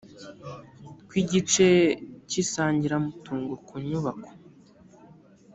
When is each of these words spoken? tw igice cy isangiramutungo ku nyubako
tw 1.07 1.11
igice 1.21 1.67
cy 2.29 2.35
isangiramutungo 2.43 3.53
ku 3.67 3.73
nyubako 3.87 4.31